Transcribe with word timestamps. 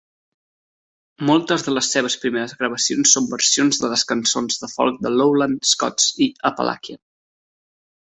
Moltes 1.29 1.65
de 1.65 1.73
les 1.73 1.89
seves 1.95 2.15
primeres 2.23 2.55
gravacions 2.61 3.13
són 3.17 3.27
versions 3.33 3.81
de 3.83 3.91
les 3.91 4.05
cançons 4.13 4.57
de 4.63 4.71
folk 4.77 4.97
de 5.07 5.13
Lowland 5.19 5.69
Scots 5.73 6.09
i 6.27 6.29
Appalachian. 6.51 7.01